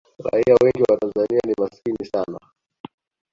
raia 0.17 0.55
wengi 0.63 0.81
wa 0.83 0.97
tanzania 0.97 1.39
ni 1.47 1.53
masikini 1.59 2.05
sana 2.05 2.39